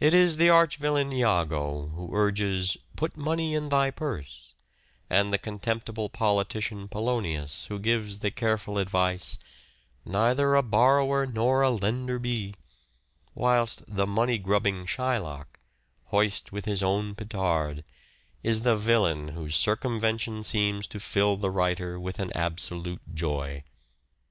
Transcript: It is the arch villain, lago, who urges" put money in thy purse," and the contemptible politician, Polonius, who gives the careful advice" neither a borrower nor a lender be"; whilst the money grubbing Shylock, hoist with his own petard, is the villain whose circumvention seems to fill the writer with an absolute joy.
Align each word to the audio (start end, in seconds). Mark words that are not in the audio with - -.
It 0.00 0.14
is 0.14 0.38
the 0.38 0.48
arch 0.48 0.78
villain, 0.78 1.10
lago, 1.10 1.88
who 1.88 2.14
urges" 2.16 2.78
put 2.96 3.14
money 3.14 3.54
in 3.54 3.66
thy 3.68 3.90
purse," 3.90 4.54
and 5.10 5.34
the 5.34 5.36
contemptible 5.36 6.08
politician, 6.08 6.88
Polonius, 6.88 7.66
who 7.66 7.78
gives 7.78 8.20
the 8.20 8.30
careful 8.30 8.78
advice" 8.78 9.38
neither 10.06 10.54
a 10.54 10.62
borrower 10.62 11.26
nor 11.26 11.60
a 11.60 11.68
lender 11.68 12.18
be"; 12.18 12.54
whilst 13.34 13.84
the 13.86 14.06
money 14.06 14.38
grubbing 14.38 14.86
Shylock, 14.86 15.60
hoist 16.04 16.50
with 16.50 16.64
his 16.64 16.82
own 16.82 17.14
petard, 17.14 17.84
is 18.42 18.62
the 18.62 18.76
villain 18.78 19.28
whose 19.28 19.54
circumvention 19.54 20.42
seems 20.42 20.86
to 20.86 20.98
fill 20.98 21.36
the 21.36 21.50
writer 21.50 22.00
with 22.00 22.18
an 22.18 22.32
absolute 22.34 23.14
joy. 23.14 23.62